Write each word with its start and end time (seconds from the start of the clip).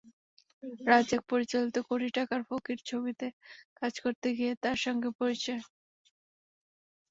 রাজ্জাক 0.87 1.21
পরিচালিত 1.31 1.75
কোটি 1.87 2.09
টাকার 2.17 2.41
ফকির 2.49 2.77
ছবিতে 2.85 3.27
কাজ 3.79 3.93
করতে 4.03 4.27
গিয়ে 4.37 4.53
তার 4.63 4.77
সঙ্গে 4.85 5.09
পরিচয়। 5.19 5.61